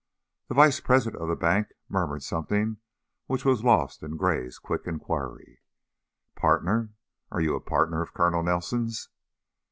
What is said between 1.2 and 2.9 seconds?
of the bank murmured something